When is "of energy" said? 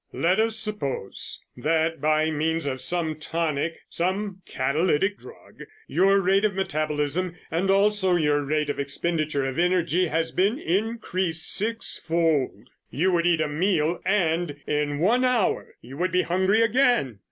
9.45-10.07